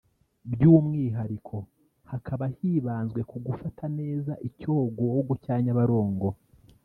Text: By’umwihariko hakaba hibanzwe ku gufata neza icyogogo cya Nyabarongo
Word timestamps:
By’umwihariko 0.51 1.55
hakaba 2.11 2.43
hibanzwe 2.55 3.21
ku 3.29 3.37
gufata 3.45 3.83
neza 3.99 4.31
icyogogo 4.47 5.31
cya 5.43 5.55
Nyabarongo 5.63 6.27